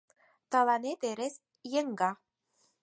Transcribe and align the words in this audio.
—Тыланет 0.51 1.01
эре 1.09 1.27
еҥга. 1.79 2.11